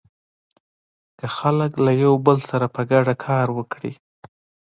که 1.19 1.25
خلک 1.37 1.71
له 1.85 1.91
يو 2.03 2.13
بل 2.25 2.37
سره 2.49 2.65
په 2.75 2.81
ګډه 2.91 3.13
کار 3.25 3.47
وکړي. 3.57 3.93